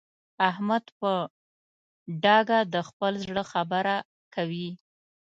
احمد 0.49 0.85
په 0.99 1.11
ډاګه 2.23 2.59
د 2.73 2.75
خپل 2.87 3.13
زړه 3.25 3.43
خبره 3.51 3.95
کوي. 4.35 4.69